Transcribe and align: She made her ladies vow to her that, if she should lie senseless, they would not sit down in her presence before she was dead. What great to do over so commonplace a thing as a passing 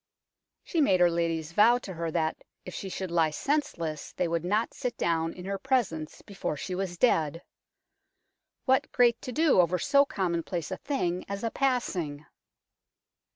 She 0.63 0.81
made 0.81 0.99
her 0.99 1.11
ladies 1.11 1.51
vow 1.51 1.77
to 1.77 1.93
her 1.93 2.09
that, 2.09 2.43
if 2.65 2.73
she 2.73 2.89
should 2.89 3.11
lie 3.11 3.29
senseless, 3.29 4.13
they 4.13 4.27
would 4.27 4.43
not 4.43 4.73
sit 4.73 4.97
down 4.97 5.31
in 5.33 5.45
her 5.45 5.59
presence 5.59 6.23
before 6.23 6.57
she 6.57 6.73
was 6.73 6.97
dead. 6.97 7.43
What 8.65 8.91
great 8.91 9.21
to 9.21 9.31
do 9.31 9.61
over 9.61 9.77
so 9.77 10.05
commonplace 10.05 10.71
a 10.71 10.77
thing 10.77 11.23
as 11.29 11.43
a 11.43 11.51
passing 11.51 12.25